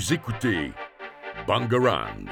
Vous 0.00 0.14
écoutez 0.14 0.72
Bangarang. 1.46 2.24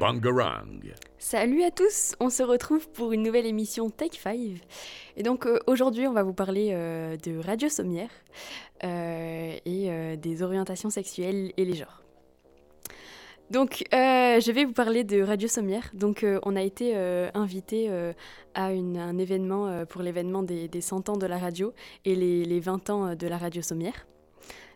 Bangarang. 0.00 1.07
Salut 1.20 1.64
à 1.64 1.72
tous, 1.72 2.14
on 2.20 2.30
se 2.30 2.44
retrouve 2.44 2.88
pour 2.90 3.10
une 3.10 3.24
nouvelle 3.24 3.44
émission 3.44 3.90
Take 3.90 4.16
5. 4.16 4.38
Et 5.16 5.24
donc 5.24 5.46
euh, 5.46 5.58
aujourd'hui 5.66 6.06
on 6.06 6.12
va 6.12 6.22
vous 6.22 6.32
parler 6.32 6.70
euh, 6.70 7.16
de 7.16 7.38
radio 7.38 7.68
sommière 7.68 8.10
euh, 8.84 9.56
et 9.66 10.16
des 10.16 10.42
orientations 10.44 10.90
sexuelles 10.90 11.52
et 11.56 11.64
les 11.64 11.74
genres. 11.74 12.04
Donc 13.50 13.82
je 13.90 14.52
vais 14.52 14.64
vous 14.64 14.72
parler 14.72 15.02
de 15.02 15.20
radio 15.20 15.48
sommière. 15.48 15.90
Donc 15.92 16.24
on 16.44 16.54
a 16.54 16.62
été 16.62 16.94
invité 17.34 17.90
à 18.54 18.66
un 18.66 19.18
événement 19.18 19.84
pour 19.86 20.02
l'événement 20.02 20.44
des, 20.44 20.68
des 20.68 20.80
100 20.80 21.08
ans 21.08 21.16
de 21.16 21.26
la 21.26 21.38
radio 21.38 21.72
et 22.04 22.14
les, 22.14 22.44
les 22.44 22.60
20 22.60 22.90
ans 22.90 23.14
de 23.16 23.26
la 23.26 23.38
radio 23.38 23.60
sommière. 23.60 24.06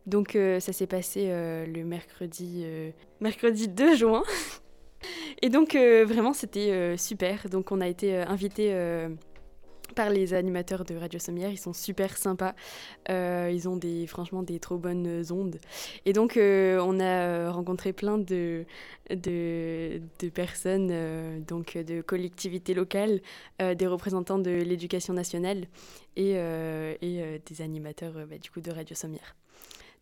Donc 0.07 0.37
ça 0.59 0.73
s'est 0.73 0.89
passé 0.89 1.29
le 1.29 1.85
mercredi, 1.85 2.65
mercredi 3.21 3.69
2 3.69 3.95
juin. 3.95 4.25
Et 5.41 5.49
donc 5.49 5.75
euh, 5.75 6.05
vraiment 6.05 6.33
c'était 6.33 6.71
euh, 6.71 6.97
super. 6.97 7.49
Donc 7.49 7.73
on 7.73 7.81
a 7.81 7.89
été 7.89 8.15
euh, 8.15 8.25
invité 8.27 8.75
par 9.95 10.09
les 10.09 10.33
animateurs 10.33 10.85
de 10.85 10.95
Radio 10.95 11.19
Sommière. 11.19 11.51
Ils 11.51 11.59
sont 11.59 11.75
super 11.75 12.17
sympas. 12.17 12.55
Ils 13.09 13.69
ont 13.69 13.77
des 13.77 14.07
franchement 14.07 14.43
des 14.43 14.59
trop 14.59 14.79
bonnes 14.79 15.25
ondes. 15.31 15.59
Et 16.07 16.13
donc 16.13 16.39
on 16.39 17.01
a 17.01 17.51
rencontré 17.51 17.93
plein 17.93 18.19
de 18.19 18.65
de, 19.11 20.01
personnes, 20.33 21.45
donc 21.47 21.77
de 21.77 22.01
collectivités 22.01 22.73
locales, 22.73 23.21
des 23.59 23.87
représentants 23.87 24.39
de 24.39 24.51
l'éducation 24.51 25.13
nationale 25.13 25.67
et, 26.17 26.33
et 26.33 27.43
des 27.45 27.61
animateurs 27.61 28.15
bah, 28.29 28.39
du 28.39 28.51
coup 28.51 28.63
de 28.63 28.71
Radio 28.71 28.97
Sommière. 28.97 29.37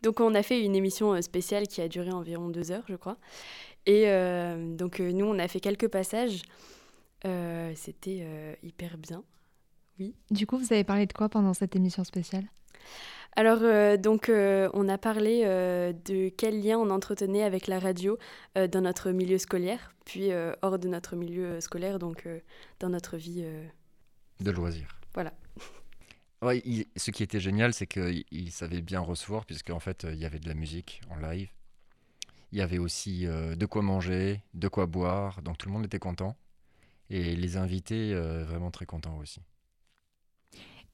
Donc 0.03 0.21
on 0.21 0.35
a 0.35 0.43
fait 0.43 0.65
une 0.65 0.75
émission 0.75 1.21
spéciale 1.21 1.67
qui 1.67 1.83
a 1.83 1.89
duré 1.89 2.11
environ 2.11 2.49
deux 2.49 2.71
heures, 2.73 2.85
je 2.89 2.97
crois. 2.97 3.19
Et 3.87 4.09
euh, 4.09 4.75
donc 4.77 5.01
euh, 5.01 5.13
nous, 5.13 5.25
on 5.27 5.39
a 5.39 5.49
fait 5.49 5.61
quelques 5.61 5.89
passages. 5.89 6.43
Euh, 7.27 7.73
C'était 7.77 8.21
euh, 8.23 8.55
hyper 8.63 8.97
bien. 8.99 9.23
Du 10.31 10.47
coup, 10.47 10.57
vous 10.57 10.73
avez 10.73 10.85
parlé 10.85 11.05
de 11.07 11.13
quoi 11.13 11.29
pendant 11.29 11.53
cette 11.53 11.77
émission 11.77 12.05
spéciale? 12.05 12.45
Alors 13.37 13.59
euh, 13.63 13.97
donc 13.97 14.29
euh, 14.29 14.69
on 14.73 14.89
a 14.89 14.99
parlé 14.99 15.43
euh, 15.45 15.93
de 15.93 16.31
quel 16.31 16.61
lien 16.63 16.79
on 16.79 16.91
entretenait 16.91 17.43
avec 17.45 17.67
la 17.69 17.79
radio 17.79 18.19
euh, 18.59 18.67
dans 18.67 18.81
notre 18.81 19.11
milieu 19.13 19.39
scolaire, 19.39 19.95
puis 20.05 20.33
euh, 20.33 20.53
hors 20.63 20.79
de 20.79 20.89
notre 20.89 21.15
milieu 21.17 21.61
scolaire, 21.61 21.99
donc 22.01 22.27
euh, 22.27 22.41
dans 22.81 22.89
notre 22.89 23.17
vie. 23.19 23.43
euh, 23.45 23.67
de 24.41 24.51
loisirs. 24.51 24.99
Voilà. 25.15 25.33
Ouais, 26.43 26.63
il- 26.65 26.87
ce 26.97 27.11
qui 27.11 27.23
était 27.23 27.39
génial, 27.39 27.75
c'est 27.75 27.87
qu'il 27.87 28.25
il 28.31 28.51
savait 28.51 28.81
bien 28.81 29.01
recevoir, 29.01 29.45
puisqu'en 29.45 29.79
fait, 29.79 30.07
euh, 30.07 30.15
il 30.15 30.19
y 30.19 30.25
avait 30.25 30.39
de 30.39 30.49
la 30.49 30.55
musique 30.55 31.03
en 31.11 31.17
live. 31.17 31.51
Il 32.53 32.59
y 32.59 32.63
avait 32.63 32.79
aussi 32.79 33.27
euh, 33.27 33.55
de 33.55 33.67
quoi 33.67 33.83
manger, 33.83 34.43
de 34.55 34.69
quoi 34.69 34.87
boire, 34.87 35.43
donc 35.43 35.59
tout 35.59 35.69
le 35.69 35.73
monde 35.73 35.85
était 35.85 35.99
content. 35.99 36.37
Et 37.09 37.35
les 37.37 37.57
invités, 37.57 38.13
euh, 38.13 38.45
vraiment 38.45 38.71
très 38.71 38.87
contents 38.87 39.19
aussi. 39.19 39.41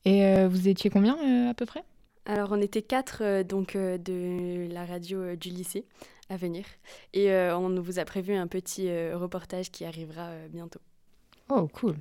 Et 0.05 0.25
euh, 0.25 0.49
vous 0.49 0.69
étiez 0.69 0.91
combien 0.91 1.17
euh, 1.19 1.51
à 1.51 1.55
peu 1.55 1.67
près? 1.67 1.85
Alors 2.27 2.53
on 2.53 2.61
était 2.61 2.83
quatre 2.83 3.23
euh, 3.23 3.43
donc 3.45 3.77
euh, 3.77 3.99
de 3.99 4.67
la 4.73 4.85
radio 4.85 5.19
euh, 5.21 5.37
du 5.37 5.49
lycée 5.51 5.85
à 6.29 6.37
venir, 6.37 6.65
et 7.13 7.31
euh, 7.31 7.57
on 7.57 7.81
vous 7.81 7.99
a 8.01 8.05
prévu 8.05 8.35
un 8.35 8.49
petit 8.49 8.89
euh, 8.89 9.17
reportage 9.17 9.71
qui 9.71 9.85
arrivera 9.85 10.29
euh, 10.31 10.49
bientôt. 10.49 10.81
Oh, 11.49 11.69
cool. 11.69 11.97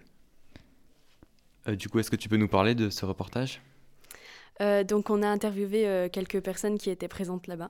Euh, 1.67 1.75
du 1.75 1.89
coup, 1.89 1.99
est-ce 1.99 2.09
que 2.09 2.16
tu 2.16 2.27
peux 2.27 2.37
nous 2.37 2.47
parler 2.47 2.73
de 2.73 2.89
ce 2.89 3.05
reportage? 3.05 3.61
Euh, 4.61 4.83
donc 4.83 5.09
on 5.09 5.22
a 5.22 5.27
interviewé 5.27 5.87
euh, 5.87 6.09
quelques 6.09 6.41
personnes 6.41 6.77
qui 6.77 6.89
étaient 6.89 7.07
présentes 7.07 7.45
là-bas 7.47 7.69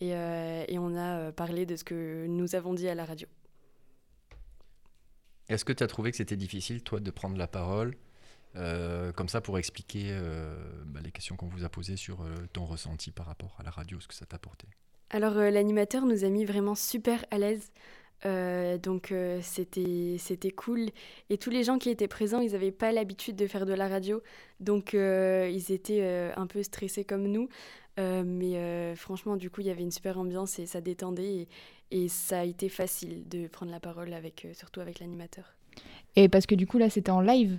et, 0.00 0.14
euh, 0.14 0.64
et 0.68 0.78
on 0.78 0.96
a 0.96 1.18
euh, 1.18 1.32
parlé 1.32 1.66
de 1.66 1.76
ce 1.76 1.84
que 1.84 2.26
nous 2.26 2.54
avons 2.54 2.74
dit 2.74 2.88
à 2.88 2.94
la 2.94 3.04
radio. 3.04 3.28
Est-ce 5.48 5.64
que 5.64 5.72
tu 5.72 5.82
as 5.82 5.88
trouvé 5.88 6.10
que 6.12 6.16
c'était 6.16 6.36
difficile, 6.36 6.82
toi, 6.82 7.00
de 7.00 7.10
prendre 7.10 7.36
la 7.36 7.48
parole 7.48 7.96
euh, 8.56 9.12
comme 9.12 9.28
ça 9.28 9.40
pour 9.40 9.58
expliquer 9.58 10.08
euh, 10.10 10.56
bah, 10.86 11.00
les 11.02 11.12
questions 11.12 11.36
qu'on 11.36 11.46
vous 11.46 11.64
a 11.64 11.68
posées 11.68 11.96
sur 11.96 12.22
euh, 12.22 12.34
ton 12.52 12.64
ressenti 12.64 13.12
par 13.12 13.26
rapport 13.26 13.56
à 13.60 13.62
la 13.62 13.70
radio, 13.70 14.00
ce 14.00 14.08
que 14.08 14.14
ça 14.14 14.26
t'a 14.26 14.36
apporté? 14.36 14.66
Alors 15.10 15.34
l'animateur 15.34 16.06
nous 16.06 16.24
a 16.24 16.28
mis 16.28 16.44
vraiment 16.44 16.76
super 16.76 17.24
à 17.30 17.38
l'aise. 17.38 17.72
Euh, 18.26 18.76
donc 18.78 19.12
euh, 19.12 19.40
c'était 19.42 20.16
c'était 20.18 20.50
cool. 20.50 20.90
Et 21.30 21.38
tous 21.38 21.50
les 21.50 21.64
gens 21.64 21.78
qui 21.78 21.88
étaient 21.88 22.08
présents 22.08 22.40
ils 22.40 22.52
n'avaient 22.52 22.70
pas 22.70 22.92
l'habitude 22.92 23.36
de 23.36 23.46
faire 23.46 23.66
de 23.66 23.72
la 23.72 23.88
radio. 23.88 24.22
Donc 24.60 24.94
euh, 24.94 25.50
ils 25.52 25.72
étaient 25.72 26.02
euh, 26.02 26.30
un 26.36 26.46
peu 26.46 26.62
stressés 26.62 27.04
comme 27.04 27.26
nous. 27.26 27.48
Euh, 27.98 28.22
mais 28.24 28.56
euh, 28.56 28.94
franchement 28.94 29.36
du 29.36 29.50
coup 29.50 29.62
il 29.62 29.66
y 29.66 29.70
avait 29.70 29.82
une 29.82 29.90
super 29.90 30.18
ambiance 30.18 30.58
et 30.58 30.66
ça 30.66 30.80
détendait. 30.80 31.34
Et, 31.34 31.48
et 31.90 32.08
ça 32.08 32.40
a 32.40 32.44
été 32.44 32.68
facile 32.68 33.28
de 33.28 33.48
prendre 33.48 33.72
la 33.72 33.80
parole 33.80 34.12
avec 34.12 34.44
euh, 34.44 34.54
surtout 34.54 34.80
avec 34.80 35.00
l'animateur. 35.00 35.54
Et 36.16 36.28
parce 36.28 36.46
que 36.46 36.54
du 36.54 36.66
coup, 36.66 36.78
là, 36.78 36.90
c'était 36.90 37.10
en 37.10 37.20
live. 37.20 37.58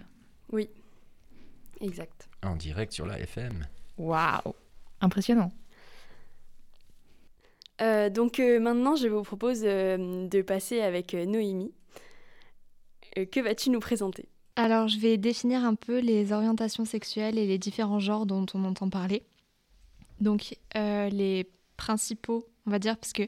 exact. 1.79 2.29
En 2.43 2.55
direct 2.55 2.91
sur 2.91 3.05
la 3.05 3.19
FM. 3.19 3.65
Waouh. 3.97 4.53
Impressionnant. 4.99 5.51
Euh, 7.81 8.09
donc 8.09 8.39
euh, 8.39 8.59
maintenant, 8.59 8.95
je 8.95 9.07
vous 9.07 9.23
propose 9.23 9.61
euh, 9.63 10.27
de 10.27 10.41
passer 10.41 10.81
avec 10.81 11.13
Noémie. 11.13 11.73
Que 13.15 13.41
vas-tu 13.41 13.69
nous 13.71 13.79
présenter? 13.79 14.29
Alors, 14.55 14.87
je 14.87 14.97
vais 14.97 15.17
définir 15.17 15.65
un 15.65 15.75
peu 15.75 15.99
les 15.99 16.31
orientations 16.31 16.85
sexuelles 16.85 17.37
et 17.37 17.45
les 17.45 17.57
différents 17.57 17.99
genres 17.99 18.25
dont 18.25 18.45
on 18.53 18.63
entend 18.63 18.89
parler. 18.89 19.23
Donc, 20.21 20.55
les 20.75 21.49
principaux, 21.75 22.47
on 22.65 22.71
va 22.71 22.79
dire, 22.79 22.95
parce 22.97 23.11
que 23.11 23.23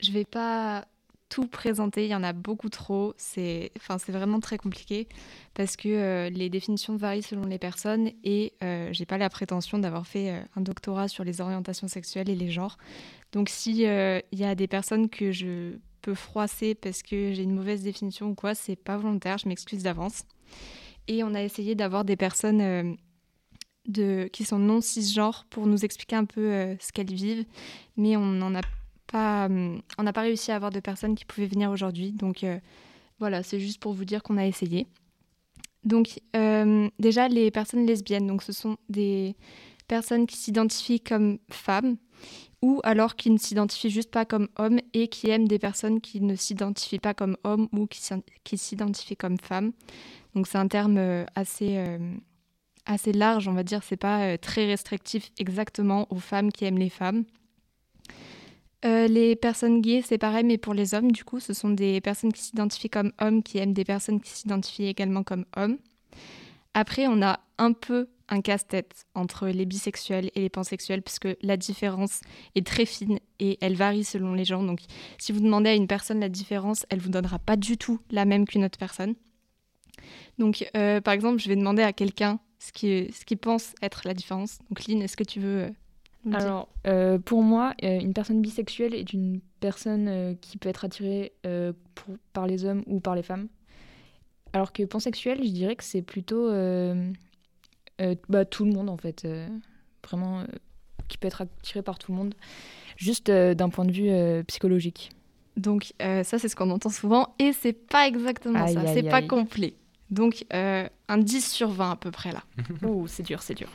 je 0.00 0.10
vais 0.10 0.24
pas 0.24 0.86
tout 1.32 1.46
présenter, 1.46 2.04
il 2.04 2.10
y 2.10 2.14
en 2.14 2.22
a 2.22 2.34
beaucoup 2.34 2.68
trop. 2.68 3.14
C'est 3.16 3.72
enfin, 3.78 3.96
vraiment 4.12 4.38
très 4.38 4.58
compliqué 4.58 5.08
parce 5.54 5.76
que 5.76 5.88
euh, 5.88 6.28
les 6.28 6.50
définitions 6.50 6.94
varient 6.94 7.22
selon 7.22 7.46
les 7.46 7.58
personnes 7.58 8.10
et 8.22 8.52
euh, 8.62 8.90
j'ai 8.92 9.06
pas 9.06 9.16
la 9.16 9.30
prétention 9.30 9.78
d'avoir 9.78 10.06
fait 10.06 10.30
euh, 10.30 10.42
un 10.56 10.60
doctorat 10.60 11.08
sur 11.08 11.24
les 11.24 11.40
orientations 11.40 11.88
sexuelles 11.88 12.28
et 12.28 12.34
les 12.34 12.50
genres. 12.50 12.76
Donc, 13.32 13.48
si 13.48 13.86
euh, 13.86 14.20
y 14.30 14.44
a 14.44 14.54
des 14.54 14.66
personnes 14.66 15.08
que 15.08 15.32
je 15.32 15.78
peux 16.02 16.12
froisser 16.12 16.74
parce 16.74 17.02
que 17.02 17.32
j'ai 17.32 17.44
une 17.44 17.54
mauvaise 17.54 17.82
définition 17.82 18.28
ou 18.28 18.34
quoi, 18.34 18.54
c'est 18.54 18.76
pas 18.76 18.98
volontaire, 18.98 19.38
je 19.38 19.48
m'excuse 19.48 19.84
d'avance. 19.84 20.24
Et 21.08 21.24
on 21.24 21.34
a 21.34 21.42
essayé 21.42 21.74
d'avoir 21.74 22.04
des 22.04 22.16
personnes 22.16 22.98
de, 23.88 24.28
qui 24.32 24.44
sont 24.44 24.58
non 24.58 24.82
cisgenres 24.82 25.46
pour 25.48 25.66
nous 25.66 25.82
expliquer 25.82 26.16
un 26.16 26.26
peu 26.26 26.76
ce 26.78 26.92
qu'elles 26.92 27.12
vivent, 27.12 27.46
mais 27.96 28.16
on 28.16 28.26
n'en 28.26 28.54
a 28.54 28.60
pas, 28.60 28.68
euh, 29.14 29.78
on 29.98 30.02
n'a 30.02 30.12
pas 30.12 30.22
réussi 30.22 30.52
à 30.52 30.56
avoir 30.56 30.70
de 30.70 30.80
personnes 30.80 31.14
qui 31.14 31.24
pouvaient 31.24 31.46
venir 31.46 31.70
aujourd'hui. 31.70 32.12
Donc 32.12 32.44
euh, 32.44 32.58
voilà, 33.18 33.42
c'est 33.42 33.60
juste 33.60 33.80
pour 33.80 33.92
vous 33.92 34.04
dire 34.04 34.22
qu'on 34.22 34.38
a 34.38 34.46
essayé. 34.46 34.86
Donc 35.84 36.20
euh, 36.36 36.88
déjà 36.98 37.28
les 37.28 37.50
personnes 37.50 37.86
lesbiennes, 37.86 38.26
donc 38.26 38.42
ce 38.42 38.52
sont 38.52 38.76
des 38.88 39.36
personnes 39.88 40.26
qui 40.26 40.36
s'identifient 40.36 41.00
comme 41.00 41.38
femmes 41.50 41.96
ou 42.62 42.80
alors 42.84 43.16
qui 43.16 43.30
ne 43.30 43.38
s'identifient 43.38 43.90
juste 43.90 44.12
pas 44.12 44.24
comme 44.24 44.48
hommes 44.56 44.78
et 44.94 45.08
qui 45.08 45.28
aiment 45.28 45.48
des 45.48 45.58
personnes 45.58 46.00
qui 46.00 46.20
ne 46.20 46.36
s'identifient 46.36 47.00
pas 47.00 47.14
comme 47.14 47.36
hommes 47.42 47.68
ou 47.72 47.88
qui 47.88 48.56
s'identifient 48.56 49.16
comme 49.16 49.38
femmes. 49.38 49.72
Donc 50.36 50.46
c'est 50.46 50.58
un 50.58 50.68
terme 50.68 51.26
assez, 51.34 51.84
assez 52.86 53.12
large, 53.12 53.48
on 53.48 53.52
va 53.52 53.64
dire. 53.64 53.82
C'est 53.82 53.96
pas 53.96 54.38
très 54.38 54.66
restrictif 54.66 55.32
exactement 55.38 56.06
aux 56.10 56.20
femmes 56.20 56.52
qui 56.52 56.64
aiment 56.64 56.78
les 56.78 56.88
femmes. 56.88 57.24
Euh, 58.84 59.06
les 59.06 59.36
personnes 59.36 59.80
gays, 59.80 60.02
c'est 60.02 60.18
pareil, 60.18 60.44
mais 60.44 60.58
pour 60.58 60.74
les 60.74 60.94
hommes, 60.94 61.12
du 61.12 61.24
coup, 61.24 61.38
ce 61.38 61.52
sont 61.52 61.70
des 61.70 62.00
personnes 62.00 62.32
qui 62.32 62.42
s'identifient 62.42 62.90
comme 62.90 63.12
hommes, 63.20 63.42
qui 63.42 63.58
aiment 63.58 63.74
des 63.74 63.84
personnes 63.84 64.20
qui 64.20 64.30
s'identifient 64.30 64.86
également 64.86 65.22
comme 65.22 65.44
hommes. 65.56 65.78
Après, 66.74 67.06
on 67.06 67.22
a 67.22 67.40
un 67.58 67.72
peu 67.72 68.08
un 68.28 68.40
casse-tête 68.40 69.04
entre 69.14 69.46
les 69.48 69.66
bisexuels 69.66 70.30
et 70.34 70.40
les 70.40 70.48
pansexuels, 70.48 71.02
puisque 71.02 71.28
la 71.42 71.56
différence 71.56 72.22
est 72.54 72.66
très 72.66 72.86
fine 72.86 73.18
et 73.38 73.58
elle 73.60 73.76
varie 73.76 74.04
selon 74.04 74.34
les 74.34 74.44
gens. 74.44 74.62
Donc, 74.62 74.80
si 75.18 75.32
vous 75.32 75.40
demandez 75.40 75.70
à 75.70 75.74
une 75.74 75.86
personne 75.86 76.18
la 76.18 76.30
différence, 76.30 76.86
elle 76.88 77.00
vous 77.00 77.10
donnera 77.10 77.38
pas 77.38 77.56
du 77.56 77.76
tout 77.76 78.00
la 78.10 78.24
même 78.24 78.46
qu'une 78.46 78.64
autre 78.64 78.78
personne. 78.78 79.14
Donc, 80.38 80.66
euh, 80.76 81.00
par 81.00 81.14
exemple, 81.14 81.40
je 81.40 81.48
vais 81.48 81.56
demander 81.56 81.82
à 81.82 81.92
quelqu'un 81.92 82.40
ce 82.58 82.72
qui, 82.72 83.12
ce 83.12 83.24
qui 83.24 83.36
pense 83.36 83.74
être 83.82 84.02
la 84.06 84.14
différence. 84.14 84.58
Donc, 84.70 84.86
Lynn, 84.86 85.02
est-ce 85.02 85.16
que 85.16 85.24
tu 85.24 85.38
veux 85.38 85.70
Alors, 86.32 86.68
euh, 86.86 87.18
pour 87.18 87.42
moi, 87.42 87.74
euh, 87.82 87.98
une 87.98 88.12
personne 88.14 88.40
bisexuelle 88.40 88.94
est 88.94 89.12
une 89.12 89.40
personne 89.60 90.06
euh, 90.08 90.34
qui 90.40 90.56
peut 90.56 90.68
être 90.68 90.84
attirée 90.84 91.32
pour- 91.94 92.16
par 92.32 92.46
les 92.46 92.64
hommes 92.64 92.82
ou 92.86 93.00
par 93.00 93.14
les 93.16 93.22
femmes. 93.22 93.48
Alors 94.52 94.72
que 94.72 94.82
pansexuel, 94.84 95.38
je 95.42 95.50
dirais 95.50 95.76
que 95.76 95.84
c'est 95.84 96.02
plutôt 96.02 96.48
bah, 98.28 98.44
tout 98.44 98.64
le 98.64 98.72
monde, 98.72 98.88
en 98.88 98.96
fait. 98.96 99.26
vraiment, 100.06 100.44
qui 101.08 101.18
peut 101.18 101.26
être 101.28 101.42
attiré 101.42 101.82
par 101.82 101.98
tout 101.98 102.12
le 102.12 102.18
monde, 102.18 102.34
juste 102.96 103.30
d'un 103.30 103.68
point 103.68 103.84
de 103.84 103.92
vue 103.92 104.44
psychologique. 104.44 105.10
Donc 105.56 105.92
ça, 106.00 106.24
c'est 106.38 106.48
ce 106.48 106.56
qu'on 106.56 106.70
entend 106.70 106.90
souvent, 106.90 107.34
et 107.38 107.52
c'est 107.52 107.72
pas 107.72 108.06
exactement 108.06 108.64
Aïe, 108.64 108.74
ça, 108.74 108.86
c'est 108.94 109.02
pas 109.02 109.16
aïe. 109.16 109.26
complet. 109.26 109.74
Donc 110.10 110.44
un 110.50 111.18
10 111.18 111.50
sur 111.50 111.70
20 111.70 111.92
à 111.92 111.96
peu 111.96 112.10
près 112.10 112.32
là. 112.32 112.42
Ouh, 112.82 113.06
c'est 113.06 113.22
dur, 113.22 113.42
c'est 113.42 113.54
dur. 113.54 113.68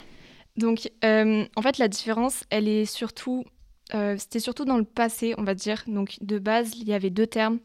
Donc, 0.58 0.90
euh, 1.06 1.46
en 1.56 1.62
fait, 1.62 1.78
la 1.78 1.88
différence, 1.88 2.44
elle 2.50 2.68
est 2.68 2.86
surtout, 2.86 3.46
euh, 3.94 4.16
c'était 4.18 4.40
surtout 4.40 4.66
dans 4.66 4.78
le 4.78 4.84
passé, 4.84 5.36
on 5.38 5.44
va 5.44 5.54
dire. 5.54 5.84
Donc, 5.88 6.18
de 6.22 6.40
base, 6.40 6.74
il 6.78 6.88
y 6.88 6.94
avait 6.94 7.12
deux 7.12 7.28
termes 7.28 7.60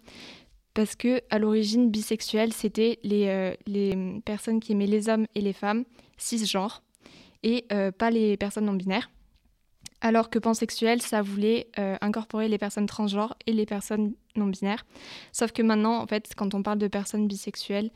parce 0.74 0.94
que 0.94 1.20
à 1.30 1.38
l'origine, 1.38 1.90
bisexuel, 1.90 2.52
c'était 2.52 2.98
les, 3.02 3.28
euh, 3.28 3.54
les 3.66 4.20
personnes 4.24 4.60
qui 4.60 4.72
aimaient 4.72 4.86
les 4.86 5.08
hommes 5.08 5.26
et 5.34 5.40
les 5.40 5.52
femmes 5.52 5.84
cisgenres 6.16 6.82
et 7.42 7.66
pas 7.98 8.10
les 8.12 8.36
personnes 8.36 8.66
non 8.66 8.74
binaires. 8.74 9.10
Alors 10.00 10.30
que 10.30 10.38
pansexuel, 10.38 11.02
ça 11.02 11.22
voulait 11.22 11.68
incorporer 12.00 12.46
les 12.46 12.56
personnes 12.56 12.86
transgenres 12.86 13.34
et 13.46 13.52
les 13.52 13.66
personnes 13.66 14.14
non 14.36 14.46
binaires. 14.46 14.86
Sauf 15.32 15.50
que 15.50 15.60
maintenant, 15.60 16.00
en 16.00 16.06
fait, 16.06 16.34
quand 16.36 16.54
on 16.54 16.62
parle 16.62 16.78
de 16.78 16.86
personnes 16.86 17.26
bisexuelles, 17.26 17.90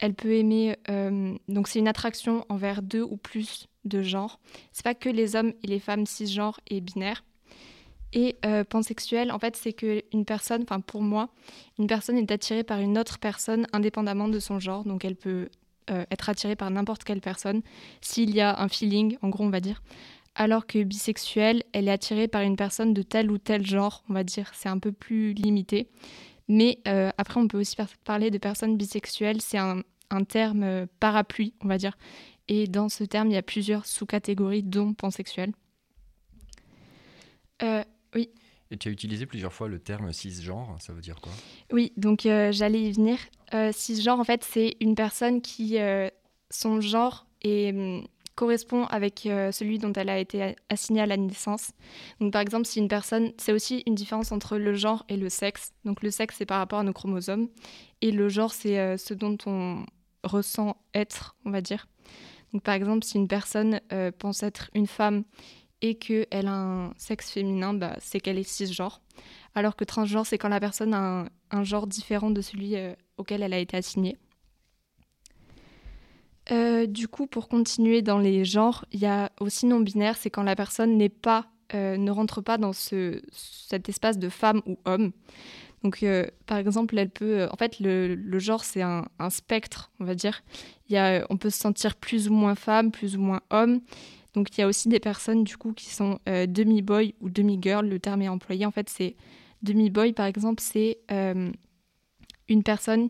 elle 0.00 0.14
peut 0.14 0.34
aimer. 0.34 0.76
euh, 0.88 1.34
donc, 1.48 1.68
c'est 1.68 1.78
une 1.78 1.88
attraction 1.88 2.44
envers 2.48 2.82
deux 2.82 3.02
ou 3.02 3.16
plus 3.16 3.68
de 3.84 4.02
genres. 4.02 4.40
C'est 4.72 4.84
pas 4.84 4.94
que 4.94 5.08
les 5.08 5.36
hommes 5.36 5.52
et 5.62 5.66
les 5.66 5.78
femmes 5.78 6.06
cisgenres 6.06 6.60
et 6.68 6.80
binaires. 6.80 7.22
Et 8.12 8.36
euh, 8.44 8.64
pansexuel, 8.64 9.30
en 9.30 9.38
fait, 9.38 9.54
c'est 9.54 9.72
que 9.72 10.02
une 10.12 10.24
personne, 10.24 10.62
enfin 10.62 10.80
pour 10.80 11.02
moi, 11.02 11.28
une 11.78 11.86
personne 11.86 12.18
est 12.18 12.32
attirée 12.32 12.64
par 12.64 12.80
une 12.80 12.98
autre 12.98 13.18
personne 13.18 13.66
indépendamment 13.72 14.28
de 14.28 14.40
son 14.40 14.58
genre. 14.58 14.84
Donc, 14.84 15.04
elle 15.04 15.14
peut 15.14 15.48
euh, 15.90 16.04
être 16.10 16.28
attirée 16.28 16.56
par 16.56 16.70
n'importe 16.70 17.04
quelle 17.04 17.20
personne 17.20 17.62
s'il 18.00 18.34
y 18.34 18.40
a 18.40 18.60
un 18.60 18.68
feeling, 18.68 19.16
en 19.22 19.28
gros, 19.28 19.44
on 19.44 19.50
va 19.50 19.60
dire. 19.60 19.82
Alors 20.34 20.66
que 20.66 20.82
bisexuel, 20.82 21.62
elle 21.72 21.88
est 21.88 21.92
attirée 21.92 22.28
par 22.28 22.42
une 22.42 22.56
personne 22.56 22.94
de 22.94 23.02
tel 23.02 23.30
ou 23.30 23.38
tel 23.38 23.66
genre, 23.66 24.02
on 24.08 24.14
va 24.14 24.24
dire. 24.24 24.50
C'est 24.54 24.68
un 24.68 24.78
peu 24.78 24.92
plus 24.92 25.32
limité. 25.34 25.88
Mais 26.52 26.80
euh, 26.88 27.10
après, 27.16 27.38
on 27.38 27.46
peut 27.46 27.60
aussi 27.60 27.76
par- 27.76 27.96
parler 28.04 28.32
de 28.32 28.36
personnes 28.38 28.76
bisexuelles. 28.76 29.40
C'est 29.40 29.56
un, 29.56 29.84
un 30.10 30.24
terme 30.24 30.64
euh, 30.64 30.86
parapluie, 30.98 31.54
on 31.62 31.68
va 31.68 31.78
dire. 31.78 31.96
Et 32.48 32.66
dans 32.66 32.88
ce 32.88 33.04
terme, 33.04 33.28
il 33.28 33.34
y 33.34 33.36
a 33.36 33.42
plusieurs 33.42 33.86
sous-catégories, 33.86 34.64
dont 34.64 34.92
pansexuel. 34.92 35.52
Euh, 37.62 37.84
Et 38.72 38.76
tu 38.76 38.88
as 38.88 38.90
utilisé 38.90 39.26
plusieurs 39.26 39.52
fois 39.52 39.68
le 39.68 39.78
terme 39.78 40.12
cisgenre, 40.12 40.76
ça 40.80 40.92
veut 40.92 41.00
dire 41.00 41.20
quoi? 41.20 41.30
Oui, 41.70 41.92
donc 41.96 42.26
euh, 42.26 42.50
j'allais 42.50 42.82
y 42.82 42.92
venir. 42.92 43.18
Cisgenre, 43.72 44.18
en 44.18 44.24
fait, 44.24 44.42
c'est 44.42 44.76
une 44.80 44.96
personne 44.96 45.40
qui, 45.42 45.76
son 46.50 46.80
genre 46.80 47.26
est, 47.42 47.72
hum, 47.72 48.06
correspond 48.40 48.86
avec 48.86 49.26
euh, 49.26 49.52
celui 49.52 49.78
dont 49.78 49.92
elle 49.92 50.08
a 50.08 50.18
été 50.18 50.56
assignée 50.70 51.02
à 51.02 51.06
la 51.06 51.18
naissance. 51.18 51.72
Donc, 52.20 52.32
par 52.32 52.40
exemple, 52.40 52.64
si 52.64 52.78
une 52.78 52.88
personne, 52.88 53.32
c'est 53.36 53.52
aussi 53.52 53.82
une 53.86 53.94
différence 53.94 54.32
entre 54.32 54.56
le 54.56 54.72
genre 54.72 55.04
et 55.10 55.18
le 55.18 55.28
sexe. 55.28 55.74
Donc, 55.84 56.02
le 56.02 56.10
sexe, 56.10 56.36
c'est 56.38 56.46
par 56.46 56.56
rapport 56.56 56.78
à 56.78 56.82
nos 56.82 56.94
chromosomes. 56.94 57.48
Et 58.00 58.10
le 58.10 58.30
genre, 58.30 58.54
c'est 58.54 58.78
euh, 58.78 58.96
ce 58.96 59.12
dont 59.12 59.36
on 59.44 59.84
ressent 60.24 60.78
être, 60.94 61.36
on 61.44 61.50
va 61.50 61.60
dire. 61.60 61.86
Donc, 62.54 62.62
par 62.62 62.72
exemple, 62.74 63.04
si 63.04 63.18
une 63.18 63.28
personne 63.28 63.82
euh, 63.92 64.10
pense 64.10 64.42
être 64.42 64.70
une 64.74 64.86
femme 64.86 65.24
et 65.82 65.96
qu'elle 65.96 66.46
a 66.46 66.54
un 66.54 66.94
sexe 66.96 67.30
féminin, 67.30 67.74
bah, 67.74 67.94
c'est 68.00 68.20
qu'elle 68.20 68.38
est 68.38 68.42
cisgenre. 68.48 69.02
Alors 69.54 69.76
que 69.76 69.84
transgenre, 69.84 70.24
c'est 70.24 70.38
quand 70.38 70.48
la 70.48 70.60
personne 70.60 70.94
a 70.94 71.26
un, 71.50 71.64
genre 71.64 71.86
différent 71.86 72.30
de 72.30 72.40
celui 72.40 72.74
auquel 73.18 73.42
elle 73.42 73.52
a 73.52 73.58
été 73.58 73.76
assignée. 73.76 74.16
Euh, 76.52 76.86
du 76.86 77.06
coup, 77.06 77.26
pour 77.26 77.48
continuer 77.48 78.02
dans 78.02 78.18
les 78.18 78.44
genres, 78.44 78.84
il 78.92 79.00
y 79.00 79.06
a 79.06 79.30
aussi 79.40 79.66
non-binaire, 79.66 80.16
c'est 80.16 80.30
quand 80.30 80.42
la 80.42 80.56
personne 80.56 80.96
n'est 80.96 81.08
pas, 81.08 81.46
euh, 81.74 81.96
ne 81.96 82.10
rentre 82.10 82.40
pas 82.40 82.58
dans 82.58 82.72
ce, 82.72 83.22
cet 83.30 83.88
espace 83.88 84.18
de 84.18 84.28
femme 84.28 84.60
ou 84.66 84.76
homme. 84.84 85.12
Donc, 85.84 86.02
euh, 86.02 86.26
par 86.46 86.58
exemple, 86.58 86.98
elle 86.98 87.08
peut. 87.08 87.46
En 87.50 87.56
fait, 87.56 87.78
le, 87.80 88.38
genre, 88.38 88.64
c'est 88.64 88.82
un, 88.82 89.06
spectre, 89.30 89.90
on 90.00 90.04
va 90.04 90.14
dire. 90.14 90.42
Y 90.88 90.96
a, 90.96 91.26
on 91.30 91.36
peut 91.36 91.50
se 91.50 91.58
sentir 91.58 91.96
plus 91.96 92.28
ou 92.28 92.34
moins 92.34 92.54
femme, 92.54 92.90
plus 92.90 93.16
ou 93.16 93.20
moins 93.20 93.40
homme. 93.50 93.80
Donc, 94.34 94.56
il 94.56 94.60
y 94.60 94.64
a 94.64 94.66
aussi 94.66 94.88
des 94.88 95.00
personnes, 95.00 95.44
du 95.44 95.56
coup, 95.56 95.72
qui 95.72 95.86
sont 95.86 96.18
demi-boy 96.26 97.14
ou 97.20 97.30
demi-girl. 97.30 97.88
Le 97.88 97.98
terme 97.98 98.22
est 98.22 98.28
employé. 98.28 98.66
En 98.66 98.70
fait, 98.70 98.90
c'est 98.90 99.16
demi-boy, 99.62 100.12
par 100.12 100.26
exemple, 100.26 100.62
c'est 100.62 100.98
une 101.08 102.62
personne 102.62 103.08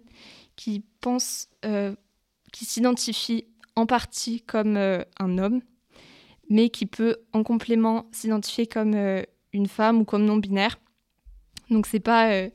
qui 0.54 0.84
pense, 1.00 1.48
qui 2.52 2.64
s'identifie 2.64 3.44
en 3.76 3.86
partie 3.86 4.42
comme 4.42 4.76
euh, 4.76 5.02
un 5.18 5.38
homme, 5.38 5.60
mais 6.48 6.68
qui 6.68 6.86
peut 6.86 7.16
en 7.32 7.42
complément 7.42 8.06
s'identifier 8.12 8.66
comme 8.66 8.94
euh, 8.94 9.22
une 9.52 9.66
femme 9.66 10.00
ou 10.00 10.04
comme 10.04 10.24
non-binaire. 10.24 10.78
Donc, 11.70 11.86
c'est 11.86 12.00
pas. 12.00 12.32
euh, 12.32 12.50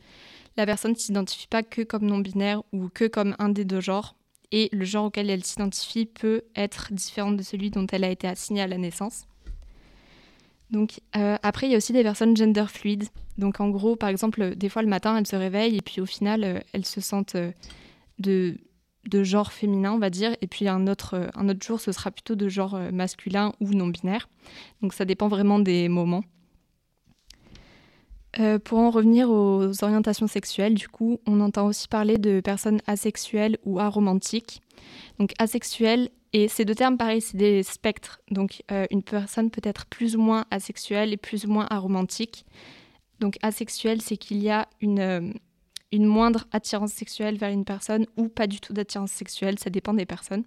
la 0.57 0.65
personne 0.65 0.91
ne 0.91 0.97
s'identifie 0.97 1.47
pas 1.47 1.63
que 1.63 1.81
comme 1.81 2.05
non-binaire 2.05 2.63
ou 2.71 2.87
que 2.87 3.05
comme 3.05 3.35
un 3.39 3.49
des 3.49 3.65
deux 3.65 3.81
genres. 3.81 4.15
Et 4.53 4.69
le 4.71 4.85
genre 4.85 5.05
auquel 5.05 5.29
elle 5.29 5.43
s'identifie 5.43 6.05
peut 6.05 6.43
être 6.55 6.93
différent 6.93 7.31
de 7.31 7.43
celui 7.43 7.71
dont 7.71 7.85
elle 7.91 8.05
a 8.05 8.09
été 8.09 8.25
assignée 8.25 8.61
à 8.61 8.67
la 8.67 8.77
naissance. 8.77 9.25
Donc 10.71 11.01
après, 11.11 11.67
il 11.67 11.71
y 11.71 11.73
a 11.73 11.77
aussi 11.77 11.91
des 11.91 12.03
personnes 12.03 12.37
gender 12.37 12.67
fluides. 12.69 13.09
Donc 13.37 13.59
en 13.59 13.69
gros, 13.69 13.97
par 13.97 14.07
exemple, 14.07 14.55
des 14.55 14.69
fois 14.69 14.81
le 14.81 14.87
matin, 14.87 15.17
elles 15.17 15.27
se 15.27 15.35
réveillent 15.35 15.75
et 15.75 15.81
puis 15.81 15.99
au 15.99 16.05
final, 16.05 16.63
elles 16.71 16.85
se 16.85 17.01
sentent 17.01 17.35
de, 18.19 18.57
de 19.07 19.23
genre 19.23 19.51
féminin, 19.51 19.93
on 19.93 19.99
va 19.99 20.09
dire. 20.09 20.35
Et 20.41 20.47
puis 20.47 20.67
un 20.67 20.87
autre, 20.87 21.15
euh, 21.15 21.27
un 21.35 21.49
autre 21.49 21.65
jour, 21.65 21.79
ce 21.79 21.91
sera 21.91 22.11
plutôt 22.11 22.35
de 22.35 22.47
genre 22.49 22.75
euh, 22.75 22.91
masculin 22.91 23.53
ou 23.59 23.69
non 23.69 23.87
binaire. 23.87 24.27
Donc 24.81 24.93
ça 24.93 25.05
dépend 25.05 25.27
vraiment 25.27 25.59
des 25.59 25.89
moments. 25.89 26.23
Euh, 28.39 28.59
pour 28.59 28.79
en 28.79 28.89
revenir 28.89 29.29
aux 29.29 29.83
orientations 29.83 30.27
sexuelles, 30.27 30.73
du 30.73 30.89
coup, 30.89 31.19
on 31.25 31.39
entend 31.39 31.67
aussi 31.67 31.87
parler 31.87 32.17
de 32.17 32.41
personnes 32.41 32.81
asexuelles 32.85 33.57
ou 33.63 33.79
aromantiques. 33.79 34.61
Donc 35.19 35.31
asexuelles, 35.39 36.09
et 36.33 36.49
ces 36.49 36.65
deux 36.65 36.75
termes, 36.75 36.97
pareil, 36.97 37.21
c'est 37.21 37.37
des 37.37 37.63
spectres. 37.63 38.19
Donc 38.29 38.61
une 38.91 39.03
personne 39.03 39.49
peut 39.49 39.61
être 39.63 39.85
plus 39.85 40.17
ou 40.17 40.21
moins 40.21 40.43
asexuelle 40.51 41.13
et 41.13 41.17
plus 41.17 41.45
ou 41.45 41.49
moins 41.49 41.65
aromantique. 41.69 42.45
Donc 43.21 43.37
asexuel, 43.41 44.01
c'est 44.01 44.17
qu'il 44.17 44.43
y 44.43 44.49
a 44.49 44.67
une, 44.81 45.33
une 45.91 46.05
moindre 46.05 46.45
attirance 46.51 46.91
sexuelle 46.91 47.37
vers 47.37 47.51
une 47.51 47.65
personne 47.65 48.05
ou 48.17 48.27
pas 48.27 48.47
du 48.47 48.59
tout 48.59 48.73
d'attirance 48.73 49.11
sexuelle, 49.11 49.59
ça 49.59 49.69
dépend 49.69 49.93
des 49.93 50.05
personnes. 50.05 50.43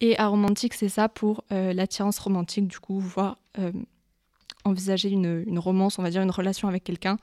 Et 0.00 0.18
aromantique, 0.18 0.74
c'est 0.74 0.88
ça 0.88 1.08
pour 1.08 1.44
euh, 1.50 1.72
l'attirance 1.72 2.18
romantique, 2.18 2.68
du 2.68 2.78
coup, 2.78 3.00
voir 3.00 3.38
euh, 3.58 3.72
envisager 4.64 5.10
une, 5.10 5.58
romance, 5.58 5.98
on 5.98 6.02
va 6.02 6.10
dire 6.10 6.22
une 6.22 6.30
relation 6.30 6.68
avec 6.68 6.84
quelqu'un, 6.84 7.18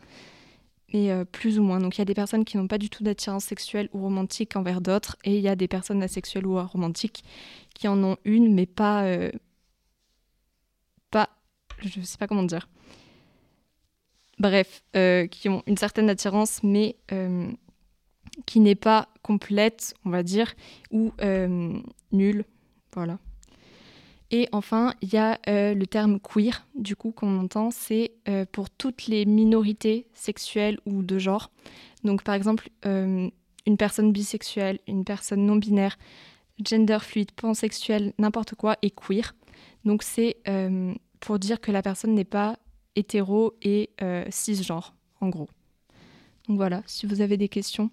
mais 0.93 1.11
euh, 1.11 1.25
plus 1.25 1.59
ou 1.59 1.63
moins. 1.63 1.79
Donc 1.79 1.97
il 1.97 1.99
y 1.99 2.01
a 2.01 2.05
des 2.05 2.13
personnes 2.13 2.45
qui 2.45 2.57
n'ont 2.57 2.67
pas 2.67 2.77
du 2.77 2.89
tout 2.89 3.03
d'attirance 3.03 3.45
sexuelle 3.45 3.89
ou 3.93 4.01
romantique 4.01 4.55
envers 4.55 4.81
d'autres, 4.81 5.15
et 5.23 5.35
il 5.35 5.41
y 5.41 5.47
a 5.47 5.55
des 5.55 5.67
personnes 5.67 6.03
asexuelles 6.03 6.45
ou 6.45 6.57
aromantiques 6.57 7.23
qui 7.73 7.87
en 7.87 8.03
ont 8.03 8.17
une, 8.25 8.53
mais 8.53 8.65
pas, 8.65 9.03
euh, 9.03 9.31
pas, 11.11 11.29
je 11.79 12.01
sais 12.01 12.17
pas 12.17 12.27
comment 12.27 12.43
dire. 12.43 12.67
Bref, 14.37 14.83
euh, 14.95 15.27
qui 15.27 15.47
ont 15.47 15.63
une 15.65 15.77
certaine 15.77 16.09
attirance, 16.09 16.61
mais 16.61 16.97
euh, 17.11 17.49
qui 18.45 18.59
n'est 18.59 18.75
pas 18.75 19.07
complète, 19.21 19.93
on 20.03 20.09
va 20.09 20.23
dire, 20.23 20.53
ou 20.91 21.13
euh, 21.21 21.79
nulle, 22.11 22.43
voilà. 22.93 23.17
Et 24.31 24.49
enfin, 24.51 24.93
il 25.01 25.13
y 25.13 25.17
a 25.17 25.39
le 25.47 25.85
terme 25.85 26.19
queer, 26.19 26.67
du 26.73 26.95
coup, 26.95 27.11
qu'on 27.11 27.39
entend, 27.39 27.69
c'est 27.69 28.11
pour 28.51 28.71
toutes 28.71 29.05
les 29.05 29.23
minorités 29.23 30.07
sexuelles 30.13 30.79
ou 30.87 31.03
de 31.03 31.19
genre. 31.19 31.51
Donc, 32.03 32.23
par 32.23 32.33
exemple, 32.33 32.69
une 32.83 33.31
personne 33.77 34.11
bisexuelle, 34.11 34.79
une 34.87 35.05
personne 35.05 35.45
non 35.45 35.57
binaire, 35.57 35.97
gender 36.61 36.97
fluide, 37.01 37.31
pansexuel, 37.33 38.13
n'importe 38.17 38.55
quoi, 38.55 38.77
et 38.81 38.89
queer. 38.89 39.35
Donc, 39.85 40.01
c'est 40.01 40.37
pour 41.19 41.37
dire 41.37 41.61
que 41.61 41.71
la 41.71 41.83
personne 41.83 42.15
n'est 42.15 42.25
pas 42.25 42.57
hétéro 42.95 43.53
et 43.61 43.89
euh, 44.01 44.25
cisgenre, 44.29 44.93
en 45.21 45.29
gros. 45.29 45.49
Donc 46.47 46.57
voilà, 46.57 46.83
si 46.85 47.05
vous 47.05 47.21
avez 47.21 47.37
des 47.37 47.49
questions. 47.49 47.89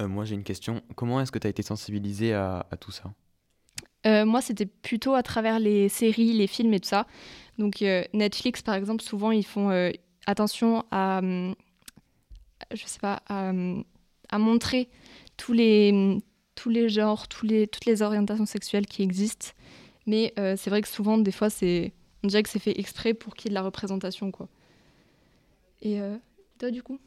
Euh, 0.00 0.08
moi, 0.08 0.24
j'ai 0.24 0.34
une 0.34 0.44
question. 0.44 0.82
Comment 0.94 1.20
est-ce 1.20 1.32
que 1.32 1.38
tu 1.38 1.46
as 1.46 1.50
été 1.50 1.62
sensibilisé 1.62 2.34
à, 2.34 2.66
à 2.70 2.76
tout 2.76 2.92
ça? 2.92 3.12
Euh, 4.06 4.24
moi, 4.24 4.40
c'était 4.40 4.66
plutôt 4.66 5.14
à 5.14 5.22
travers 5.22 5.58
les 5.58 5.88
séries, 5.88 6.32
les 6.32 6.46
films 6.46 6.74
et 6.74 6.80
tout 6.80 6.88
ça. 6.88 7.06
Donc, 7.58 7.82
euh, 7.82 8.04
Netflix, 8.12 8.62
par 8.62 8.74
exemple, 8.74 9.02
souvent, 9.02 9.30
ils 9.30 9.46
font 9.46 9.70
attention 10.26 10.84
à, 10.90 11.20
je 11.22 12.84
sais 12.84 13.00
pas, 13.00 13.22
à, 13.28 13.52
à 14.28 14.38
montrer 14.38 14.88
tous 15.36 15.52
les, 15.52 16.18
tous 16.54 16.70
les 16.70 16.88
genres, 16.88 17.28
tous 17.28 17.46
les, 17.46 17.66
toutes 17.66 17.84
les 17.84 18.02
orientations 18.02 18.46
sexuelles 18.46 18.86
qui 18.86 19.02
existent. 19.02 19.48
Mais 20.06 20.32
euh, 20.38 20.54
c'est 20.56 20.70
vrai 20.70 20.82
que 20.82 20.88
souvent, 20.88 21.18
des 21.18 21.32
fois, 21.32 21.50
c'est, 21.50 21.92
on 22.26 22.28
dirait 22.28 22.42
que 22.42 22.48
c'est 22.48 22.58
fait 22.58 22.76
exprès 22.80 23.14
pour 23.14 23.36
qu'il 23.36 23.46
y 23.46 23.48
ait 23.48 23.54
de 23.54 23.54
la 23.54 23.62
représentation, 23.62 24.32
quoi. 24.32 24.48
Et 25.80 26.00
euh, 26.00 26.16
toi, 26.58 26.72
du 26.72 26.82
coup? 26.82 26.98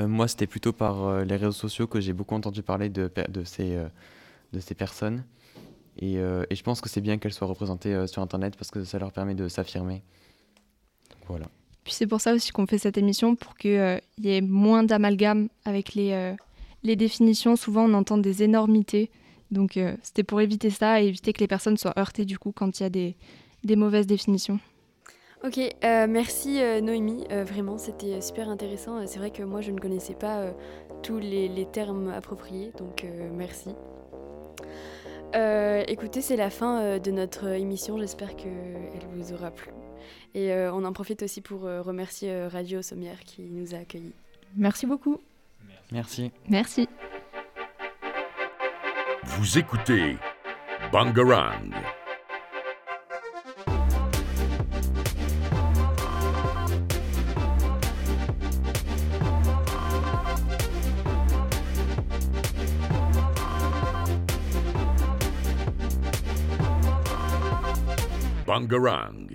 Euh, 0.00 0.08
Moi, 0.08 0.26
c'était 0.26 0.48
plutôt 0.48 0.72
par 0.72 1.04
euh, 1.04 1.24
les 1.24 1.36
réseaux 1.36 1.52
sociaux 1.52 1.86
que 1.86 2.00
j'ai 2.00 2.12
beaucoup 2.12 2.34
entendu 2.34 2.64
parler 2.64 2.88
de, 2.88 3.08
ces, 3.44 3.78
de 4.52 4.58
ces 4.58 4.74
personnes. 4.74 5.22
Et, 5.96 6.14
et 6.14 6.54
je 6.56 6.62
pense 6.64 6.80
que 6.80 6.88
c'est 6.88 7.00
bien 7.00 7.18
qu'elles 7.18 7.32
soient 7.32 7.46
représentées 7.46 8.06
sur 8.08 8.20
Internet 8.20 8.56
parce 8.56 8.72
que 8.72 8.82
ça 8.82 8.98
leur 8.98 9.12
permet 9.12 9.34
de 9.34 9.46
s'affirmer. 9.46 10.02
Voilà. 11.28 11.46
Puis 11.84 11.92
c'est 11.92 12.06
pour 12.08 12.20
ça 12.20 12.32
aussi 12.32 12.50
qu'on 12.50 12.66
fait 12.66 12.78
cette 12.78 12.98
émission, 12.98 13.36
pour 13.36 13.54
qu'il 13.54 14.00
y 14.18 14.28
ait 14.28 14.40
moins 14.40 14.82
d'amalgame 14.82 15.48
avec 15.64 15.94
les, 15.94 16.34
les 16.82 16.96
définitions. 16.96 17.54
Souvent, 17.54 17.84
on 17.84 17.94
entend 17.94 18.18
des 18.18 18.42
énormités. 18.42 19.10
Donc, 19.50 19.78
c'était 20.02 20.24
pour 20.24 20.40
éviter 20.40 20.70
ça 20.70 21.02
et 21.02 21.06
éviter 21.06 21.32
que 21.32 21.40
les 21.40 21.48
personnes 21.48 21.76
soient 21.76 21.98
heurtées 21.98 22.24
du 22.24 22.38
coup 22.38 22.52
quand 22.52 22.80
il 22.80 22.82
y 22.84 22.86
a 22.86 22.90
des, 22.90 23.16
des 23.64 23.76
mauvaises 23.76 24.06
définitions. 24.06 24.58
Ok, 25.42 25.58
euh, 25.58 26.06
merci 26.06 26.60
euh, 26.62 26.80
Noémie, 26.82 27.24
Euh, 27.30 27.44
vraiment 27.44 27.78
c'était 27.78 28.20
super 28.20 28.48
intéressant. 28.50 29.06
C'est 29.06 29.18
vrai 29.18 29.30
que 29.30 29.42
moi 29.42 29.62
je 29.62 29.70
ne 29.70 29.78
connaissais 29.78 30.14
pas 30.14 30.40
euh, 30.40 30.52
tous 31.02 31.18
les, 31.18 31.48
les 31.48 31.64
termes 31.64 32.08
appropriés, 32.08 32.72
donc 32.76 33.04
euh, 33.04 33.30
merci. 33.32 33.70
Euh, 35.34 35.82
écoutez, 35.88 36.20
c'est 36.20 36.36
la 36.36 36.50
fin 36.50 36.80
euh, 36.82 36.98
de 36.98 37.10
notre 37.10 37.46
émission, 37.46 37.96
j'espère 37.98 38.36
qu'elle 38.36 39.06
vous 39.14 39.32
aura 39.32 39.50
plu. 39.50 39.70
Et 40.34 40.52
euh, 40.52 40.72
on 40.74 40.84
en 40.84 40.92
profite 40.92 41.22
aussi 41.22 41.40
pour 41.40 41.64
euh, 41.66 41.80
remercier 41.82 42.30
euh, 42.30 42.48
Radio 42.48 42.82
Sommière 42.82 43.20
qui 43.20 43.42
nous 43.42 43.74
a 43.74 43.78
accueillis. 43.78 44.12
Merci 44.56 44.86
beaucoup. 44.86 45.20
Merci. 45.92 46.30
Merci. 46.48 46.88
Vous 49.24 49.58
écoutez 49.58 50.16
Bangarang. 50.92 51.70
Bangarang. 68.50 69.30